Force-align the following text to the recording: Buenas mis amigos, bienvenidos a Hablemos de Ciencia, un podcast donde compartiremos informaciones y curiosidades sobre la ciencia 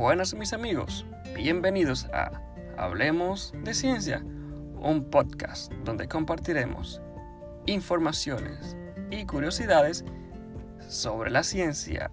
Buenas 0.00 0.32
mis 0.32 0.54
amigos, 0.54 1.04
bienvenidos 1.34 2.06
a 2.06 2.30
Hablemos 2.78 3.52
de 3.62 3.74
Ciencia, 3.74 4.24
un 4.80 5.10
podcast 5.10 5.70
donde 5.84 6.08
compartiremos 6.08 7.02
informaciones 7.66 8.78
y 9.10 9.26
curiosidades 9.26 10.06
sobre 10.88 11.30
la 11.30 11.42
ciencia 11.42 12.10